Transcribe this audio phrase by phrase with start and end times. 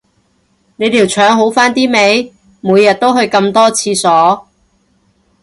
[0.77, 4.47] 你條腸好返啲未，每日都去咁多廁所